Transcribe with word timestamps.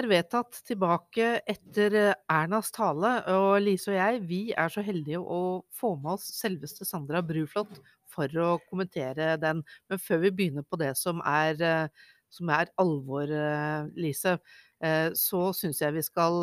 er 0.00 0.08
vedtatt 0.10 0.58
tilbake 0.66 1.26
etter 1.48 1.94
eh, 1.98 2.14
Ernas 2.32 2.70
tale, 2.74 3.10
og 3.32 3.58
Lise 3.64 3.92
og 3.92 3.98
jeg 3.98 4.20
vi 4.28 4.40
er 4.56 4.72
så 4.72 4.82
heldige 4.84 5.20
å 5.20 5.40
få 5.76 5.94
med 6.00 6.16
oss 6.16 6.26
selveste 6.40 6.86
Sandra 6.88 7.22
Bruflot 7.24 7.78
for 8.10 8.32
å 8.42 8.54
kommentere 8.70 9.36
den. 9.40 9.62
Men 9.90 10.02
før 10.02 10.24
vi 10.24 10.32
begynner 10.34 10.66
på 10.66 10.78
det 10.80 10.94
som 10.98 11.22
er, 11.28 11.60
eh, 11.62 12.08
som 12.32 12.50
er 12.54 12.72
alvor, 12.82 13.30
eh, 13.30 13.86
Lise, 13.98 14.38
så 14.80 15.40
syns 15.52 15.82
jeg 15.82 15.92
vi 15.92 16.00
skal 16.00 16.38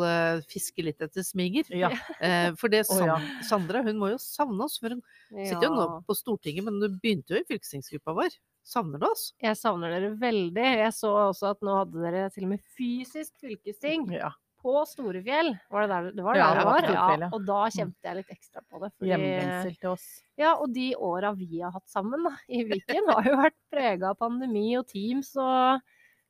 fiske 0.46 0.84
litt 0.86 1.00
etter 1.02 1.24
smiger. 1.26 1.66
Ja. 1.74 1.88
For 2.60 2.70
det 2.70 2.84
San- 2.86 3.24
Sandra 3.42 3.80
hun 3.82 3.98
må 3.98 4.12
jo 4.12 4.18
savne 4.22 4.62
oss, 4.62 4.76
for 4.78 4.94
hun 4.94 5.00
sitter 5.48 5.64
jo 5.66 5.72
nå 5.74 5.86
på 6.06 6.14
Stortinget, 6.14 6.62
men 6.68 6.78
du 6.78 6.86
begynte 7.02 7.34
jo 7.34 7.40
i 7.42 7.48
fylkestingsgruppa 7.48 8.14
vår. 8.14 8.36
Savner 8.68 9.00
du 9.00 9.06
oss? 9.08 9.30
Jeg 9.40 9.56
savner 9.56 9.94
dere 9.94 10.10
veldig. 10.20 10.66
Jeg 10.82 10.92
så 10.92 11.14
også 11.30 11.54
at 11.54 11.64
nå 11.64 11.78
hadde 11.78 12.02
dere 12.04 12.26
til 12.34 12.44
og 12.44 12.50
med 12.52 12.60
fysisk 12.76 13.32
fylkesting 13.40 14.04
ja. 14.12 14.28
på 14.60 14.74
Storefjell. 14.90 15.54
Var 15.72 15.86
det 15.86 15.88
der 15.94 16.08
det 16.18 16.26
var? 16.26 16.36
Ja, 16.36 16.48
der 16.52 16.60
det 16.60 16.92
var 16.92 17.14
ja. 17.24 17.30
Og 17.32 17.46
da 17.48 17.62
kjente 17.72 18.10
jeg 18.10 18.18
litt 18.20 18.34
ekstra 18.36 18.60
på 18.68 18.82
det. 18.82 18.90
fordi- 18.92 19.14
Hjemlengsel 19.14 19.78
til 19.80 19.92
oss. 19.94 20.06
Ja, 20.36 20.52
og 20.52 20.74
de 20.76 20.90
åra 20.94 21.32
vi 21.38 21.62
har 21.62 21.72
hatt 21.72 21.88
sammen 21.88 22.28
da, 22.28 22.34
i 22.44 22.60
Viken, 22.68 23.08
har 23.08 23.30
jo 23.30 23.38
vært 23.40 23.56
prega 23.72 24.12
av 24.12 24.20
pandemi 24.20 24.66
og 24.76 24.84
Teams, 24.92 25.32
og 25.40 25.80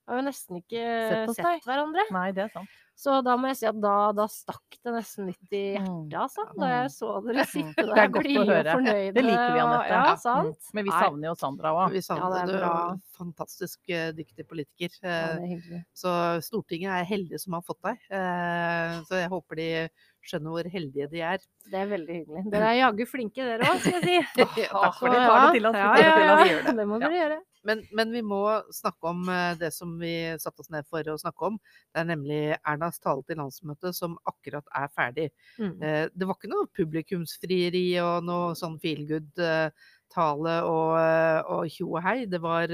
har 0.08 0.20
jo 0.22 0.26
nesten 0.30 0.62
ikke 0.62 0.84
Sett 1.10 1.34
sett, 1.40 1.66
hverandre. 1.66 2.06
Nei, 2.14 2.30
det 2.36 2.46
er 2.46 2.54
sant. 2.54 2.70
Så 2.98 3.20
da 3.22 3.36
må 3.38 3.46
jeg 3.52 3.56
si 3.60 3.66
at 3.68 3.76
da, 3.78 4.10
da 4.10 4.24
stakk 4.26 4.74
det 4.82 4.90
nesten 4.96 5.28
litt 5.30 5.52
i 5.54 5.78
Mm. 5.78 6.08
hjertet, 6.10 6.40
altså. 6.42 6.58
Da 6.58 6.66
jeg 6.72 6.88
så 6.90 7.10
dere 7.22 7.44
sitte 7.46 7.74
Det 7.78 7.84
er 7.86 7.94
der 7.94 8.08
godt 8.16 8.26
å 8.26 8.46
høre. 8.48 8.72
fornøyde. 8.74 9.14
Det 9.14 9.22
liker 9.24 9.52
vi, 9.54 9.60
Anette. 9.62 9.88
Ja, 9.92 10.00
Ja. 10.08 10.16
sant? 10.16 10.48
Mm. 10.58 10.74
Men 10.74 10.84
vi 10.84 10.90
savner 10.90 11.28
jo 11.28 11.34
Sandra 11.38 11.70
òg. 11.78 11.92
Vi 11.94 12.00
savner 12.02 12.34
det 12.34 12.42
er 12.42 12.46
du 12.50 12.58
bra. 12.58 12.72
jo 12.90 13.00
fantastisk 13.20 13.78
eh, 13.88 14.10
dyktig 14.18 14.48
politiker. 14.50 14.90
Ja, 15.02 15.38
Eh. 15.38 15.82
Så 15.94 16.10
Stortinget 16.42 16.90
er 16.90 17.04
heldige 17.06 17.38
som 17.38 17.52
har 17.54 17.62
fått 17.62 17.80
deg. 17.86 17.98
Eh, 18.10 18.98
Så 19.06 19.14
jeg 19.22 19.30
håper 19.30 19.54
de 19.56 19.88
skjønner 20.26 20.50
hvor 20.54 20.68
heldige 20.72 21.06
de 21.12 21.20
er. 21.24 21.38
Det 21.68 21.78
er 21.78 21.86
veldig 21.90 22.14
hyggelig. 22.20 22.42
Dere 22.52 22.70
er 22.72 22.78
jaggu 22.82 23.04
flinke 23.08 23.44
dere 23.44 23.68
òg, 23.68 23.78
skal 23.80 23.98
jeg 23.98 24.04
si. 24.04 24.16
Takk 24.72 24.98
for 24.98 25.12
det. 25.12 25.20
Tar 25.24 25.44
det 25.46 25.52
til 25.58 25.68
oss, 25.70 25.78
Ja, 25.78 25.92
ja, 26.00 26.16
ja. 26.24 26.34
det. 26.66 26.74
Det 26.80 26.86
må 26.88 26.98
dere 27.02 27.18
gjøre. 27.20 27.38
Men, 27.68 27.82
men 27.92 28.12
vi 28.14 28.20
må 28.24 28.38
snakke 28.72 29.10
om 29.10 29.26
eh, 29.28 29.54
det 29.60 29.72
som 29.74 29.96
vi 30.00 30.12
satte 30.40 30.62
oss 30.62 30.70
ned 30.72 30.86
for 30.88 31.04
å 31.12 31.16
snakke 31.20 31.48
om. 31.50 31.56
Det 31.92 32.00
er 32.00 32.06
nemlig 32.08 32.40
Ernas 32.62 33.00
tale 33.02 33.24
til 33.28 33.36
landsmøtet 33.42 33.96
som 33.98 34.14
akkurat 34.30 34.64
er 34.78 34.88
ferdig. 34.94 35.26
Mm. 35.58 35.74
Eh, 35.82 36.04
Det 36.14 36.28
var 36.28 36.38
ikke 36.38 36.52
noe 36.52 36.70
publikumsfrieri 36.78 37.86
og 38.04 38.24
noe 38.28 38.54
sånn 38.56 38.78
feel 38.80 39.02
good-tale 39.10 40.56
og, 40.64 40.94
eh, 41.02 41.68
tjo 41.74 41.90
og 41.96 42.02
hei. 42.06 42.18
Det 42.30 42.40
var 42.40 42.72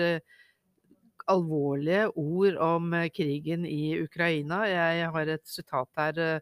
alvorlige 1.32 2.10
ord 2.20 2.56
om 2.60 2.92
krigen 3.16 3.64
i 3.66 3.94
Ukraina. 4.04 4.64
Jeg 4.68 5.10
har 5.14 5.30
et 5.32 5.46
sitat 5.48 5.88
her 5.96 6.40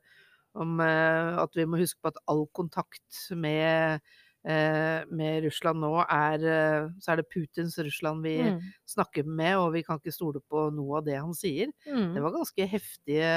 om 0.55 0.81
eh, 0.85 1.39
at 1.43 1.55
vi 1.57 1.65
må 1.69 1.81
huske 1.81 2.01
på 2.03 2.11
at 2.13 2.21
all 2.31 2.45
kontakt 2.57 3.21
med, 3.37 4.01
eh, 4.45 5.05
med 5.11 5.45
Russland 5.47 5.81
nå 5.83 5.93
er 6.05 6.45
eh, 6.45 6.89
Så 7.01 7.13
er 7.15 7.23
det 7.23 7.29
Putins 7.33 7.79
Russland 7.79 8.23
vi 8.27 8.37
Mm. 8.43 8.73
snakker 8.89 9.25
med, 9.27 9.57
og 9.59 9.73
vi 9.77 9.83
kan 9.87 9.99
ikke 10.01 10.13
stole 10.15 10.41
på 10.51 10.67
noe 10.75 10.99
av 11.01 11.07
det 11.07 11.17
han 11.21 11.35
sier. 11.35 11.73
Mm. 11.87 12.13
Det 12.15 12.23
var 12.23 12.35
ganske 12.37 12.67
heftige 12.69 13.33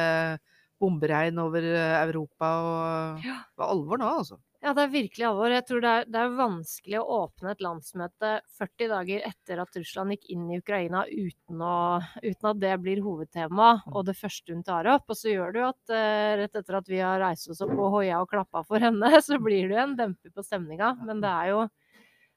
bomberegn 0.82 1.40
over 1.40 1.64
Europa, 1.64 2.50
og 2.62 3.24
det 3.56 3.64
var 3.64 3.72
alvor 3.72 3.98
nå, 4.02 4.10
altså. 4.20 4.40
Ja, 4.66 4.72
det 4.74 4.82
er 4.82 4.94
virkelig 4.96 5.26
alvor. 5.28 5.52
Jeg 5.54 5.62
tror 5.68 5.82
det 5.84 5.90
er, 5.94 6.06
det 6.10 6.22
er 6.24 6.32
vanskelig 6.40 6.98
å 6.98 7.18
åpne 7.20 7.52
et 7.54 7.60
landsmøte 7.62 8.30
40 8.58 8.88
dager 8.90 9.28
etter 9.28 9.60
at 9.62 9.78
Russland 9.78 10.16
gikk 10.16 10.26
inn 10.34 10.48
i 10.50 10.58
Ukraina 10.58 11.04
uten, 11.06 11.62
å, 11.62 12.00
uten 12.24 12.50
at 12.50 12.64
det 12.64 12.72
blir 12.82 13.04
hovedtema 13.06 13.68
og 13.92 14.08
det 14.08 14.16
første 14.18 14.56
hun 14.56 14.66
tar 14.66 14.90
opp. 14.90 15.06
Og 15.06 15.20
så 15.20 15.36
gjør 15.36 15.54
det 15.54 15.62
jo 15.62 15.70
at 15.70 15.94
eh, 15.94 16.32
rett 16.42 16.58
etter 16.58 16.80
at 16.80 16.90
vi 16.90 16.98
har 16.98 17.22
reist 17.22 17.54
oss 17.54 17.62
opp 17.62 17.76
og 17.78 18.00
hoia 18.00 18.24
og 18.24 18.32
klappa 18.34 18.66
for 18.66 18.82
henne, 18.82 19.14
så 19.28 19.38
blir 19.38 19.70
det 19.70 19.78
jo 19.78 19.84
en 19.86 19.98
demper 20.02 20.34
på 20.34 20.48
stemninga. 20.50 20.96
Men 21.06 21.22
det 21.22 21.38
er 21.44 21.54
jo 21.54 21.62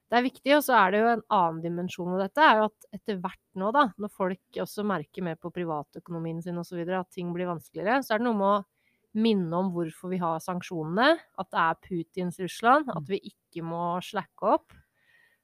det 0.09 0.21
er 0.21 0.29
viktig. 0.29 0.55
Og 0.59 0.65
så 0.69 0.77
er 0.83 0.93
det 0.93 1.01
jo 1.01 1.11
en 1.15 1.27
annen 1.33 1.63
dimensjon 1.65 2.13
av 2.13 2.27
dette, 2.27 2.45
er 2.45 2.61
jo 2.61 2.69
at 2.69 2.91
etter 2.99 3.23
hvert 3.25 3.45
nå, 3.57 3.73
da, 3.73 3.87
når 3.97 4.17
folk 4.21 4.65
også 4.67 4.85
merker 4.85 5.25
mer 5.25 5.41
på 5.41 5.49
privatøkonomien 5.57 6.45
sin 6.45 6.61
osv., 6.61 6.85
at 6.85 7.09
ting 7.09 7.33
blir 7.33 7.49
vanskeligere, 7.49 8.03
så 8.05 8.13
er 8.13 8.21
det 8.21 8.29
noe 8.29 8.37
med 8.37 8.51
å 8.53 8.67
minne 9.17 9.53
om 9.57 9.71
hvorfor 9.73 10.11
vi 10.13 10.19
har 10.21 10.39
sanksjonene, 10.43 11.15
at 11.41 11.49
det 11.49 11.59
er 11.63 11.79
Putins 11.87 12.39
Russland, 12.43 12.89
at 12.93 13.07
vi 13.09 13.17
ikke 13.31 13.63
må 13.65 13.97
slacke 14.05 14.53
opp. 14.57 14.73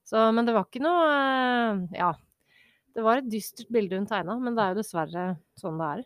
Så, 0.06 0.22
men 0.38 0.46
det 0.46 0.54
var 0.54 0.68
ikke 0.70 0.84
noe 0.86 1.06
eh, 1.10 1.86
Ja. 1.98 2.12
Det 2.96 3.04
var 3.04 3.20
et 3.20 3.26
dystert 3.28 3.68
bilde 3.76 3.98
hun 4.00 4.06
tegna, 4.08 4.38
men 4.40 4.56
det 4.56 4.64
er 4.64 4.72
jo 4.72 4.78
dessverre 4.80 5.24
sånn 5.60 5.80
det 5.82 5.88
er. 5.98 6.04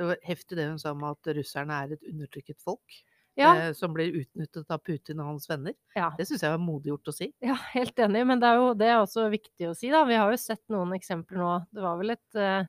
Det 0.00 0.06
var 0.08 0.20
heftig 0.24 0.56
det 0.56 0.64
hun 0.70 0.78
sa 0.80 0.94
om 0.94 1.02
at 1.04 1.28
russerne 1.36 1.80
er 1.84 1.90
et 1.92 2.06
undertrykket 2.08 2.62
folk. 2.64 2.94
Ja, 3.36 3.50
Eh, 3.56 3.72
som 3.76 3.92
blir 3.96 4.12
utnyttet 4.22 4.68
av 4.72 4.80
Putin 4.84 5.20
og 5.20 5.26
hans 5.30 5.46
venner. 5.48 5.72
ja, 5.96 6.10
Det 6.16 6.24
syns 6.28 6.42
jeg 6.44 6.52
var 6.54 6.60
modig 6.60 6.88
gjort 6.92 7.08
å 7.08 7.14
si. 7.16 7.28
ja, 7.44 7.54
helt 7.74 7.96
enig, 8.00 8.24
men 8.28 8.40
det 8.40 8.48
er 8.48 8.56
jo 8.60 8.72
det 8.76 8.88
er 8.92 8.98
også 9.02 9.26
viktig 9.32 9.68
å 9.70 9.74
si, 9.76 9.90
da. 9.92 10.02
Vi 10.08 10.16
har 10.20 10.30
jo 10.32 10.40
sett 10.40 10.62
noen 10.72 10.92
eksempler 10.96 11.40
nå. 11.40 11.52
Det 11.72 11.84
var 11.84 11.96
vel 12.00 12.10
et 12.16 12.36
eh, 12.40 12.64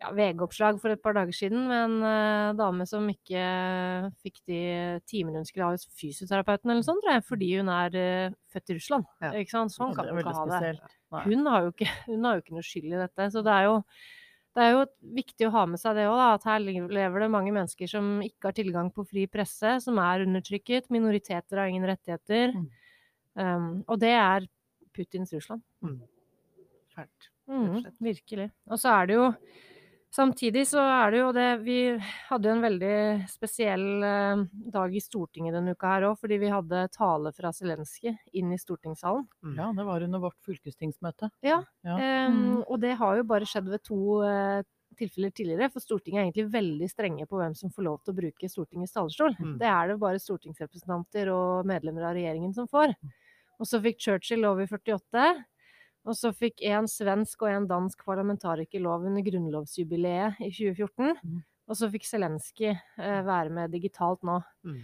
ja, 0.00 0.10
VG-oppslag 0.16 0.78
for 0.80 0.94
et 0.94 1.02
par 1.04 1.14
dager 1.16 1.34
siden 1.36 1.66
med 1.68 1.80
en 1.84 1.96
uh, 2.04 2.52
dame 2.56 2.86
som 2.88 3.04
ikke 3.12 3.42
fikk 4.24 4.38
de 4.48 4.60
timene 5.08 5.42
hun 5.42 5.48
skulle 5.48 5.66
ha 5.68 5.74
hos 5.74 5.84
fysioterapeuten 5.98 6.72
eller 6.72 6.86
sånt, 6.86 7.02
tror 7.04 7.18
jeg, 7.18 7.26
fordi 7.28 7.50
hun 7.58 7.68
er 7.74 7.98
uh, 7.98 8.38
født 8.54 8.72
i 8.72 8.78
Russland. 8.78 9.10
Ja. 9.20 9.34
Ikke 9.42 9.52
sant? 9.52 9.74
Sånn 9.74 9.92
kan 9.96 10.08
man 10.08 10.22
ikke 10.22 10.32
ha 10.38 10.46
det. 10.48 10.56
spesielt. 10.56 10.96
Hun 11.26 11.44
har, 11.50 11.68
ikke, 11.68 11.90
hun 12.08 12.24
har 12.26 12.38
jo 12.38 12.44
ikke 12.44 12.56
noe 12.56 12.66
skyld 12.70 12.88
i 12.94 13.02
dette. 13.02 13.28
Så 13.34 13.44
det 13.44 13.56
er 13.56 13.68
jo, 13.68 13.76
det 14.56 14.64
er 14.64 14.72
jo 14.72 14.84
viktig 15.20 15.48
å 15.48 15.54
ha 15.58 15.64
med 15.68 15.82
seg 15.82 16.00
det 16.00 16.06
òg, 16.08 16.20
at 16.24 16.48
her 16.48 16.64
lever 16.64 17.26
det 17.26 17.32
mange 17.36 17.52
mennesker 17.54 17.90
som 17.92 18.12
ikke 18.24 18.50
har 18.50 18.56
tilgang 18.56 18.88
på 18.94 19.04
fri 19.08 19.26
presse, 19.30 19.76
som 19.84 20.00
er 20.00 20.24
undertrykket. 20.24 20.88
Minoriteter 20.94 21.60
har 21.60 21.68
ingen 21.68 21.88
rettigheter. 21.92 22.56
Mm. 22.56 22.70
Um, 23.40 23.68
og 23.84 24.00
det 24.00 24.16
er 24.16 24.48
Putins 24.96 25.36
Russland. 25.36 25.60
Mm. 25.84 26.00
Fælt. 26.96 27.28
Mm, 27.50 27.82
virkelig. 28.00 28.48
Og 28.70 28.78
så 28.78 28.94
er 28.94 29.10
det 29.10 29.18
jo 29.18 29.26
Samtidig 30.10 30.64
så 30.66 30.82
er 30.82 31.12
det 31.12 31.20
jo 31.20 31.28
det 31.34 31.48
Vi 31.62 31.76
hadde 32.26 32.48
jo 32.48 32.54
en 32.56 32.64
veldig 32.64 32.94
spesiell 33.30 34.02
eh, 34.02 34.42
dag 34.74 34.96
i 34.96 35.02
Stortinget 35.02 35.54
denne 35.54 35.76
uka 35.76 35.92
her 35.92 36.08
òg, 36.08 36.16
fordi 36.18 36.40
vi 36.42 36.50
hadde 36.50 36.88
tale 36.96 37.30
fra 37.36 37.52
Zelenskyj 37.54 38.16
inn 38.40 38.50
i 38.50 38.58
stortingssalen. 38.58 39.22
Mm. 39.46 39.54
Ja, 39.60 39.68
det 39.76 39.86
var 39.86 40.06
under 40.06 40.24
vårt 40.26 40.38
fylkestingsmøte. 40.46 41.30
Ja. 41.46 41.60
Ja. 41.86 42.00
Mm. 42.32 42.64
Og 42.66 42.80
det 42.82 42.96
har 42.98 43.20
jo 43.20 43.28
bare 43.30 43.46
skjedd 43.46 43.70
ved 43.70 43.84
to 43.86 44.00
uh, 44.26 44.66
tilfeller 44.98 45.30
tidligere, 45.30 45.70
for 45.70 45.84
Stortinget 45.84 46.20
er 46.20 46.26
egentlig 46.28 46.48
veldig 46.52 46.90
strenge 46.90 47.26
på 47.30 47.38
hvem 47.38 47.54
som 47.58 47.72
får 47.74 47.86
lov 47.86 48.00
til 48.02 48.14
å 48.14 48.18
bruke 48.18 48.50
Stortingets 48.50 48.96
talerstol. 48.96 49.36
Mm. 49.38 49.56
Det 49.62 49.70
er 49.70 49.92
det 49.92 50.00
bare 50.02 50.22
stortingsrepresentanter 50.22 51.30
og 51.34 51.70
medlemmer 51.70 52.10
av 52.10 52.18
regjeringen 52.18 52.54
som 52.56 52.68
får. 52.70 52.96
Og 53.60 53.68
så 53.68 53.80
fikk 53.84 54.00
Churchill 54.00 54.42
lov 54.42 54.62
i 54.62 54.66
48. 54.70 55.30
Og 56.08 56.16
så 56.16 56.32
fikk 56.32 56.62
en 56.70 56.88
svensk 56.88 57.42
og 57.44 57.52
en 57.52 57.68
dansk 57.68 58.04
parlamentariker 58.06 58.80
lov 58.82 59.04
under 59.08 59.24
grunnlovsjubileet 59.24 60.40
i 60.40 60.48
2014. 60.48 61.18
Mm. 61.20 61.42
Og 61.70 61.78
så 61.78 61.90
fikk 61.92 62.08
Zelenskyj 62.08 62.72
eh, 62.72 63.20
være 63.26 63.52
med 63.54 63.74
digitalt 63.74 64.24
nå. 64.26 64.40
Mm. 64.66 64.80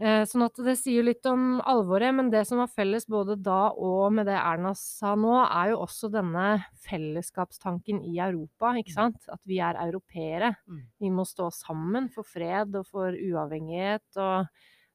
Eh, 0.00 0.22
sånn 0.24 0.46
at 0.46 0.56
det 0.64 0.78
sier 0.80 1.04
litt 1.04 1.26
om 1.28 1.58
alvoret, 1.68 2.14
men 2.16 2.30
det 2.32 2.46
som 2.48 2.62
var 2.62 2.70
felles 2.72 3.04
både 3.10 3.36
da 3.36 3.68
og 3.76 4.14
med 4.16 4.30
det 4.30 4.38
Erna 4.38 4.72
sa 4.78 5.12
nå, 5.12 5.34
er 5.44 5.74
jo 5.74 5.82
også 5.84 6.08
denne 6.14 6.46
fellesskapstanken 6.86 8.00
i 8.08 8.16
Europa, 8.16 8.72
ikke 8.80 8.96
sant? 8.96 9.20
At 9.28 9.42
vi 9.44 9.60
er 9.60 9.76
europeere. 9.84 10.54
Mm. 10.64 10.82
Vi 11.04 11.12
må 11.12 11.26
stå 11.28 11.50
sammen 11.52 12.08
for 12.14 12.24
fred 12.24 12.80
og 12.80 12.88
for 12.88 13.12
uavhengighet 13.12 14.22
og 14.24 14.48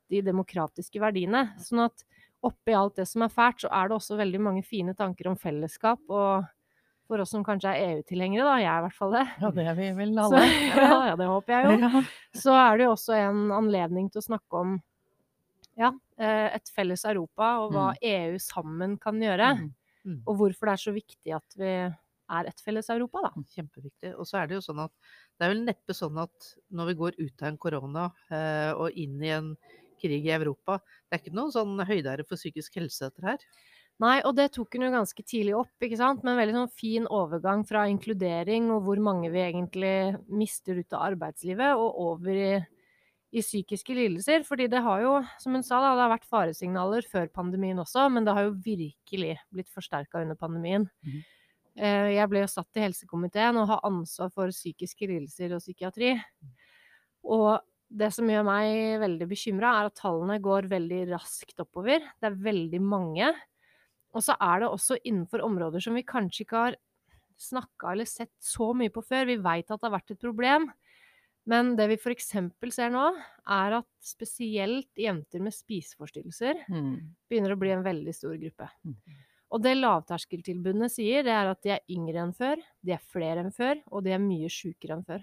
de 0.09 0.25
demokratiske 0.25 1.02
verdiene. 1.02 1.52
Sånn 1.61 1.85
at 1.85 2.02
oppi 2.47 2.76
alt 2.78 3.00
det 3.00 3.08
som 3.09 3.26
er 3.26 3.34
fælt, 3.34 3.64
så 3.66 3.72
er 3.74 3.90
det 3.90 3.97
også 3.97 4.18
veldig 4.20 4.42
mange 4.42 4.64
fine 4.66 4.96
tanker 4.97 5.32
om 5.32 5.38
fellesskap. 5.40 6.02
Og 6.09 6.46
for 7.06 7.22
oss 7.22 7.34
som 7.36 7.44
kanskje 7.46 7.70
er 7.72 7.96
EU-tilhengere, 7.96 8.46
da, 8.47 8.56
jeg 8.62 8.72
er 8.72 8.82
i 8.82 8.86
hvert 8.88 8.97
fall 8.97 9.14
det, 9.14 9.24
Ja, 9.42 9.52
det 9.53 9.66
er 9.70 9.78
vi 9.78 9.90
vel 10.00 10.14
så, 10.16 10.26
alle. 10.26 10.44
ja, 10.82 11.00
ja, 11.12 11.16
det 11.20 11.28
håper 11.30 11.53
jeg 11.53 11.66
jo 11.68 11.76
Ja. 11.86 12.03
så 12.42 12.56
er 12.58 12.78
det 12.78 12.88
jo 12.88 12.94
også 12.96 13.18
en 13.20 13.44
anledning 13.53 14.09
til 14.09 14.24
å 14.24 14.26
snakke 14.26 14.62
om 14.64 14.78
ja, 15.78 15.92
eh, 16.18 16.47
et 16.56 16.72
felles 16.74 17.03
Europa, 17.06 17.52
og 17.62 17.76
hva 17.76 17.90
EU 18.00 18.40
sammen 18.40 18.96
kan 19.02 19.20
gjøre. 19.22 19.52
Mm. 19.59 19.70
Mm. 20.06 20.20
Og 20.24 20.38
hvorfor 20.40 20.70
det 20.70 20.74
er 20.76 20.84
så 20.86 20.94
viktig 20.96 21.34
at 21.36 21.58
vi 21.59 21.72
er 21.76 22.50
et 22.50 22.62
felles 22.64 22.90
Europa, 22.94 23.22
da. 23.28 23.44
Kjempeviktig. 23.53 24.14
Og 24.16 24.26
så 24.30 24.40
er 24.40 24.50
det 24.50 24.58
jo 24.58 24.64
sånn 24.66 24.82
at 24.86 24.94
det 25.36 25.46
er 25.46 25.52
vel 25.52 25.66
neppe 25.68 25.96
sånn 25.97 26.18
at 26.24 26.53
når 26.74 26.92
vi 26.92 27.00
går 27.02 27.18
ut 27.20 27.44
av 27.44 27.50
en 27.52 27.59
korona 27.62 28.06
eh, 28.32 28.72
og 28.74 28.96
inn 28.97 29.20
i 29.22 29.34
en 29.36 29.52
krig 30.05 30.29
i 30.29 30.35
Europa, 30.37 30.79
det 31.09 31.17
er 31.17 31.23
ikke 31.25 31.37
noen 31.37 31.55
sånn 31.55 31.81
høydere 31.90 32.25
for 32.29 32.40
psykisk 32.40 32.78
helse 32.79 33.09
dette 33.09 33.25
her. 33.25 33.49
Nei, 34.03 34.17
og 34.28 34.34
det 34.35 34.49
tok 34.52 34.75
hun 34.75 34.84
jo 34.84 34.91
ganske 34.91 35.23
tidlig 35.23 35.53
opp, 35.55 35.72
ikke 35.79 35.96
sant? 35.96 36.23
Med 36.25 36.34
en 36.34 36.40
veldig 36.41 36.55
sånn 36.57 36.72
fin 36.75 37.05
overgang 37.07 37.61
fra 37.67 37.85
inkludering 37.87 38.66
og 38.75 38.81
hvor 38.84 38.99
mange 38.99 39.29
vi 39.31 39.40
egentlig 39.40 39.91
mister 40.28 40.81
ut 40.81 40.96
av 40.97 41.05
arbeidslivet, 41.13 41.79
og 41.79 42.02
over 42.03 42.35
i, 42.35 42.49
i 43.31 43.43
psykiske 43.46 43.96
lidelser. 43.96 44.43
Fordi 44.43 44.67
det 44.73 44.81
har 44.84 44.99
jo, 45.05 45.13
som 45.40 45.55
hun 45.55 45.63
sa, 45.63 45.79
da, 45.79 45.93
det 45.96 46.03
har 46.03 46.11
vært 46.11 46.28
faresignaler 46.28 47.08
før 47.08 47.31
pandemien 47.40 47.79
også, 47.79 48.09
men 48.11 48.28
det 48.28 48.35
har 48.35 48.49
jo 48.49 48.58
virkelig 48.67 49.37
blitt 49.55 49.72
forsterka 49.72 50.25
under 50.25 50.35
pandemien. 50.43 50.90
Eh, 51.79 52.11
Jeg 52.17 52.28
ble 52.34 52.43
jo 52.43 52.51
satt 52.51 52.75
i 52.75 52.84
helsekomiteen 52.84 53.55
og 53.63 53.72
har 53.72 53.87
ansvar 53.87 54.28
for 54.35 54.51
psykiske 54.51 55.08
lidelser 55.08 55.55
og 55.55 55.63
psykiatri. 55.63 56.17
Og 57.31 57.63
det 57.96 58.12
som 58.14 58.30
gjør 58.30 58.46
meg 58.47 59.00
veldig 59.02 59.28
bekymra, 59.32 59.74
er 59.80 59.90
at 59.90 60.00
tallene 60.00 60.40
går 60.44 60.68
veldig 60.72 61.02
raskt 61.14 61.62
oppover. 61.64 62.03
Det 62.20 62.30
er 62.30 62.42
veldig 62.47 62.82
mange. 62.84 63.30
Og 64.16 64.24
så 64.24 64.36
er 64.40 64.64
det 64.64 64.72
også 64.72 64.97
innenfor 65.03 65.44
områder 65.44 65.84
som 65.84 65.96
vi 65.97 66.06
kanskje 66.08 66.46
ikke 66.46 66.64
har 66.68 66.78
snakka 67.42 67.92
eller 67.92 68.08
sett 68.08 68.32
så 68.44 68.70
mye 68.78 68.92
på 68.96 69.03
før. 69.03 69.28
Vi 69.28 69.40
veit 69.44 69.68
at 69.72 69.80
det 69.82 69.90
har 69.90 69.96
vært 69.97 70.14
et 70.16 70.22
problem. 70.24 70.70
Men 71.46 71.76
det 71.78 71.86
vi 71.92 71.97
f.eks. 72.00 72.32
ser 72.74 72.90
nå, 72.90 73.06
er 73.53 73.76
at 73.78 73.88
spesielt 74.02 74.90
jenter 74.97 75.44
med 75.46 75.53
spiseforstyrrelser 75.53 76.64
Mm. 76.72 77.16
begynner 77.30 77.53
å 77.53 77.59
bli 77.59 77.70
en 77.76 77.86
veldig 77.86 78.16
stor 78.18 78.34
gruppe. 78.42 78.70
Mm. 78.84 78.96
Og 79.53 79.62
det 79.62 79.76
lavterskeltilbudene 79.78 80.90
sier, 80.90 81.22
det 81.24 81.32
er 81.36 81.52
at 81.52 81.62
de 81.62 81.76
er 81.76 81.86
yngre 81.94 82.24
enn 82.24 82.34
før, 82.34 82.58
de 82.82 82.96
er 82.96 83.03
flere 83.14 83.44
enn 83.44 83.53
før, 83.53 83.78
og 83.92 84.03
de 84.03 84.16
er 84.16 84.24
mye 84.24 84.50
sjukere 84.50 84.97
enn 84.97 85.06
før. 85.06 85.22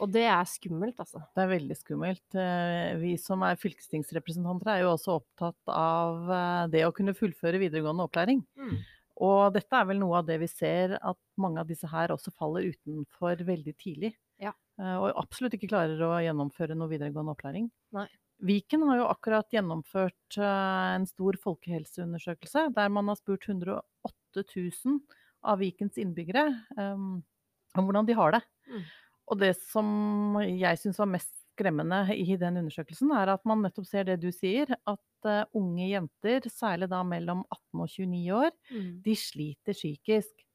Og 0.00 0.08
det 0.14 0.22
er 0.32 0.46
skummelt, 0.48 0.96
altså. 1.02 1.20
Det 1.36 1.42
er 1.44 1.50
veldig 1.50 1.76
skummelt. 1.76 2.36
Eh, 2.38 2.94
Vi 3.02 3.12
som 3.20 3.42
er 3.44 3.58
fylkestingsrepresentanter 3.60 4.72
er 4.72 4.80
jo 4.84 4.94
også 4.94 5.18
opptatt 5.18 5.72
av 5.74 6.30
eh, 6.32 6.64
det 6.72 6.86
å 6.86 6.94
kunne 6.96 7.14
fullføre 7.16 7.60
videregående 7.60 8.06
opplæring. 8.08 8.40
Og 9.20 9.52
dette 9.52 9.76
er 9.76 9.84
vel 9.90 10.00
noe 10.00 10.22
av 10.22 10.28
det 10.30 10.38
vi 10.40 10.48
ser 10.48 10.94
at 10.96 11.18
mange 11.36 11.60
av 11.60 11.68
disse 11.68 11.88
her 11.90 12.14
også 12.14 12.32
faller 12.32 12.70
utenfor 12.72 13.42
veldig 13.44 13.74
tidlig. 13.76 14.14
Ja. 14.40 14.54
Eh, 14.80 14.96
Og 14.96 15.12
absolutt 15.20 15.58
ikke 15.58 15.68
klarer 15.74 16.00
å 16.06 16.14
gjennomføre 16.24 16.76
noe 16.78 16.88
videregående 16.88 17.36
opplæring. 17.36 17.68
Nei. 17.92 18.08
Viken 18.40 18.86
har 18.88 18.96
jo 19.02 19.08
akkurat 19.12 19.52
gjennomført 19.52 20.38
en 20.40 21.04
stor 21.04 21.36
folkehelseundersøkelse 21.42 22.70
der 22.72 22.88
man 22.88 23.10
har 23.12 23.18
spurt 23.20 23.44
108 23.44 24.46
000 24.56 24.96
av 25.44 25.60
Vikens 25.60 25.98
innbyggere 26.00 26.46
um, 26.78 27.18
om 27.76 27.84
hvordan 27.84 28.08
de 28.08 28.16
har 28.16 28.32
det. 28.38 28.40
Mm. 28.70 28.86
Og 29.30 29.38
det 29.38 29.54
som 29.62 30.40
jeg 30.42 30.80
syns 30.80 30.98
var 30.98 31.10
mest 31.10 31.30
skremmende 31.60 32.14
i 32.16 32.36
den 32.40 32.56
undersøkelsen, 32.62 33.12
er 33.14 33.34
at 33.34 33.44
man 33.48 33.62
nettopp 33.64 33.86
ser 33.88 34.06
det 34.08 34.18
du 34.22 34.30
sier, 34.34 34.70
at 34.88 35.28
uh, 35.28 35.42
unge 35.56 35.90
jenter, 35.90 36.46
særlig 36.50 36.88
da 36.90 37.02
mellom 37.06 37.44
18 37.52 37.82
og 37.84 37.90
29 37.92 38.32
år, 38.38 38.50
Mm. 38.70 39.02
de 39.04 39.16
sliter 39.16 39.76
psykisk. 39.76 40.46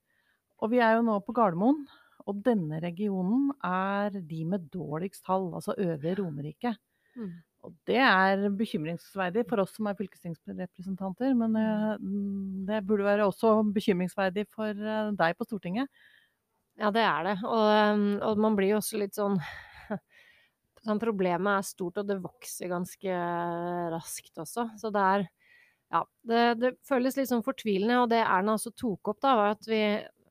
Og 0.64 0.72
vi 0.72 0.80
er 0.80 0.96
jo 0.96 1.06
nå 1.06 1.20
på 1.26 1.36
Gardermoen, 1.36 1.86
og 2.26 2.42
denne 2.44 2.80
regionen 2.82 3.52
er 3.64 4.10
de 4.16 4.46
med 4.50 4.70
dårligst 4.74 5.26
tall, 5.28 5.52
altså 5.54 5.76
Øvre 5.78 6.16
Romerike. 6.18 6.76
Mm. 7.16 7.34
Og 7.66 7.74
det 7.90 7.98
er 8.02 8.50
bekymringsverdig 8.54 9.46
for 9.50 9.62
oss 9.62 9.76
som 9.76 9.88
er 9.90 9.98
fylkestingsrepresentanter, 9.98 11.34
men 11.38 11.54
mm, 12.02 12.66
det 12.68 12.84
burde 12.88 13.06
være 13.08 13.26
også 13.30 13.60
bekymringsverdig 13.76 14.48
for 14.54 14.74
uh, 14.74 15.14
deg 15.18 15.38
på 15.38 15.48
Stortinget. 15.48 15.90
Ja, 16.76 16.92
det 16.92 17.04
er 17.08 17.24
det. 17.24 17.36
Og, 17.48 17.68
um, 17.96 18.08
og 18.26 18.42
man 18.44 18.56
blir 18.58 18.74
jo 18.74 18.82
også 18.82 19.00
litt 19.00 19.16
sånn 19.16 19.38
sånn, 20.86 21.00
Problemet 21.02 21.62
er 21.62 21.68
stort, 21.68 22.02
og 22.02 22.10
det 22.10 22.20
vokser 22.24 22.72
ganske 22.72 23.20
raskt 23.94 24.44
også. 24.44 24.70
Så 24.82 24.92
det 24.96 25.06
er 25.14 25.28
Ja, 25.94 26.02
det, 26.28 26.42
det 26.60 26.74
føles 26.84 27.16
litt 27.16 27.30
sånn 27.30 27.46
fortvilende. 27.46 28.02
Og 28.04 28.12
det 28.12 28.20
Erna 28.26 28.58
også 28.58 28.74
tok 28.76 29.14
opp, 29.14 29.22
da, 29.24 29.36
var 29.40 29.54
at 29.54 29.70
vi, 29.70 29.82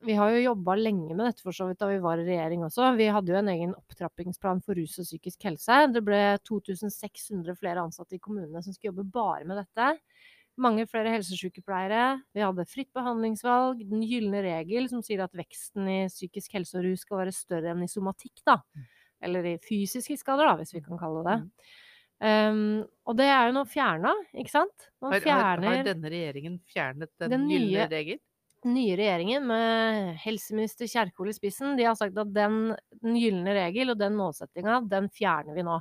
vi 0.05 0.17
har 0.19 0.35
jo 0.35 0.43
jobba 0.51 0.75
lenge 0.77 1.15
med 1.15 1.23
dette 1.31 1.45
for 1.45 1.55
så 1.55 1.69
vidt 1.69 1.79
da 1.81 1.89
vi 1.89 2.01
var 2.03 2.21
i 2.21 2.27
regjering 2.27 2.65
også. 2.67 2.91
Vi 2.99 3.07
hadde 3.15 3.33
jo 3.33 3.39
en 3.39 3.51
egen 3.55 3.73
opptrappingsplan 3.73 4.61
for 4.65 4.77
rus 4.77 4.99
og 5.01 5.07
psykisk 5.07 5.47
helse. 5.49 5.79
Det 5.95 6.03
ble 6.05 6.21
2600 6.45 7.57
flere 7.57 7.87
ansatte 7.87 8.19
i 8.19 8.21
kommunene 8.21 8.61
som 8.61 8.75
skulle 8.75 8.91
jobbe 8.93 9.07
bare 9.15 9.47
med 9.49 9.63
dette. 9.63 9.95
Mange 10.61 10.85
flere 10.87 11.11
helsesykepleiere. 11.11 12.19
Vi 12.35 12.43
hadde 12.43 12.67
fritt 12.69 12.91
behandlingsvalg, 12.95 13.81
den 13.89 14.03
gylne 14.07 14.43
regel 14.45 14.87
som 14.91 15.01
sier 15.03 15.25
at 15.25 15.35
veksten 15.35 15.89
i 15.91 15.97
psykisk 16.11 16.55
helse 16.55 16.77
og 16.79 16.85
rus 16.87 17.03
skal 17.03 17.23
være 17.23 17.33
større 17.35 17.73
enn 17.73 17.83
i 17.83 17.91
somatikk, 17.91 18.39
da. 18.47 18.61
Eller 19.25 19.49
i 19.51 19.57
fysiske 19.63 20.15
skader, 20.21 20.47
da, 20.47 20.55
hvis 20.61 20.75
vi 20.75 20.83
kan 20.85 21.01
kalle 21.01 21.25
det 21.25 21.33
det. 21.33 21.67
Um, 22.25 22.85
og 23.03 23.17
det 23.19 23.25
er 23.27 23.49
jo 23.49 23.57
nå 23.57 23.65
fjerna, 23.67 24.13
ikke 24.39 24.53
sant? 24.53 24.87
Man 25.03 25.17
Har, 25.17 25.27
har, 25.27 25.65
har 25.65 25.83
denne 25.83 26.11
regjeringen 26.13 26.61
fjernet 26.71 27.11
den, 27.19 27.33
Den 27.33 27.49
gylne 27.51 27.89
regel? 27.91 28.21
den 28.65 28.73
nye 28.73 28.95
regjeringen 28.97 29.45
med 29.45 30.15
helseminister 30.23 30.89
Kjerkol 30.89 31.29
i 31.29 31.35
spissen, 31.37 31.75
de 31.77 31.85
har 31.85 31.97
sagt 31.99 32.17
at 32.17 32.31
den, 32.33 32.73
den 33.03 33.17
gylne 33.19 33.53
regel 33.53 33.93
og 33.93 33.99
den 33.99 34.15
målsettinga, 34.17 34.79
den 34.89 35.09
fjerner 35.13 35.57
vi 35.57 35.65
nå. 35.67 35.77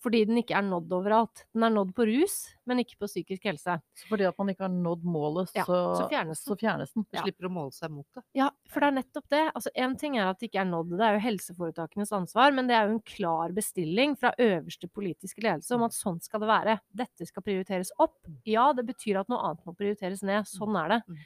Fordi 0.00 0.22
den 0.24 0.38
ikke 0.40 0.54
er 0.56 0.64
nådd 0.64 0.92
overalt. 0.96 1.42
Den 1.52 1.66
er 1.66 1.72
nådd 1.74 1.90
på 1.92 2.06
rus, 2.08 2.34
men 2.64 2.78
ikke 2.80 2.96
på 3.02 3.08
psykisk 3.10 3.44
helse. 3.50 3.74
Så 4.00 4.06
fordi 4.08 4.24
at 4.24 4.38
man 4.40 4.48
ikke 4.48 4.64
har 4.64 4.72
nådd 4.72 5.02
målet, 5.04 5.50
Ja, 5.52 5.66
så, 5.68 5.76
så 5.98 6.06
fjernes 6.08 6.40
den. 6.40 6.48
så 6.48 6.56
fjernes 6.62 6.94
den. 6.96 7.04
Ja. 7.12 7.24
slipper 7.26 7.48
å 7.50 7.52
måle 7.52 7.74
seg 7.76 7.92
mot 7.92 8.06
det. 8.16 8.22
Ja, 8.38 8.46
for 8.72 8.80
det 8.80 8.88
er 8.88 8.96
nettopp 8.96 9.26
det. 9.34 9.42
Altså, 9.52 9.72
en 9.84 9.96
ting 10.00 10.16
er 10.16 10.30
at 10.30 10.40
det 10.40 10.48
ikke 10.48 10.62
er 10.62 10.70
nådd, 10.70 10.96
det 10.96 11.04
er 11.04 11.18
jo 11.18 11.22
helseforetakenes 11.26 12.14
ansvar, 12.16 12.56
men 12.56 12.70
det 12.70 12.78
er 12.78 12.88
jo 12.88 12.96
en 12.96 13.04
klar 13.12 13.52
bestilling 13.60 14.16
fra 14.16 14.32
øverste 14.40 14.88
politiske 14.88 15.44
ledelse 15.44 15.76
om 15.76 15.84
at 15.84 15.92
sånn 15.98 16.16
skal 16.24 16.40
det 16.46 16.48
være. 16.54 16.78
Dette 17.04 17.28
skal 17.28 17.44
prioriteres 17.44 17.92
opp. 18.00 18.16
Ja, 18.48 18.70
det 18.72 18.86
betyr 18.88 19.20
at 19.20 19.28
noe 19.28 19.44
annet 19.50 19.68
må 19.68 19.76
prioriteres 19.76 20.24
ned. 20.24 20.48
Sånn 20.48 20.80
er 20.80 20.96
det. 20.96 21.02
Mm. 21.12 21.20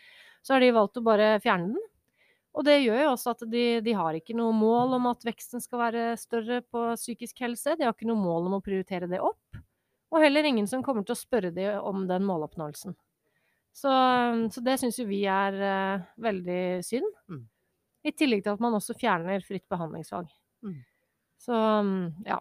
Så 0.44 0.52
har 0.58 0.60
de 0.66 0.74
valgt 0.76 0.98
å 0.98 1.06
bare 1.06 1.36
fjerne 1.40 1.70
den. 1.76 1.90
Og 2.54 2.62
det 2.66 2.76
gjør 2.84 3.00
jo 3.02 3.12
også 3.12 3.32
at 3.34 3.42
de, 3.50 3.64
de 3.82 3.94
har 3.98 4.14
ikke 4.14 4.36
noe 4.38 4.54
mål 4.54 4.94
om 5.00 5.08
at 5.10 5.24
veksten 5.26 5.62
skal 5.62 5.80
være 5.88 6.04
større 6.20 6.60
på 6.62 6.84
psykisk 6.94 7.42
helse. 7.42 7.74
De 7.74 7.86
har 7.86 7.94
ikke 7.96 8.06
noe 8.06 8.20
mål 8.20 8.46
om 8.50 8.58
å 8.60 8.62
prioritere 8.64 9.10
det 9.10 9.18
opp. 9.22 9.58
Og 10.14 10.22
heller 10.22 10.46
ingen 10.46 10.68
som 10.70 10.84
kommer 10.86 11.02
til 11.02 11.16
å 11.16 11.18
spørre 11.18 11.50
dem 11.54 11.82
om 11.82 12.06
den 12.06 12.22
måloppnåelsen. 12.28 12.94
Så, 13.74 13.90
så 14.54 14.62
det 14.62 14.76
syns 14.78 15.00
jo 15.00 15.08
vi 15.08 15.24
er 15.26 15.56
uh, 15.58 16.04
veldig 16.22 16.62
synd. 16.86 17.08
Mm. 17.26 17.42
I 18.06 18.12
tillegg 18.14 18.44
til 18.44 18.54
at 18.54 18.62
man 18.62 18.76
også 18.78 18.94
fjerner 18.94 19.42
fritt 19.42 19.66
behandlingsvalg. 19.72 20.30
Mm. 20.62 20.78
Så 21.42 21.58
mm, 21.58 22.04
ja. 22.28 22.38